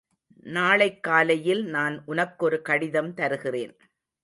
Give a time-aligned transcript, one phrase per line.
[0.43, 3.77] நாளைக் காலையில் நான் உனக்கொரு கடிதம் தருகிறேன்.